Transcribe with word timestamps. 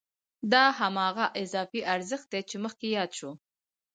دا 0.51 0.63
هماغه 0.79 1.25
اضافي 1.43 1.81
ارزښت 1.93 2.27
دی 2.33 2.41
چې 2.49 2.55
مخکې 2.63 2.87
یاد 2.97 3.11
شو 3.19 3.31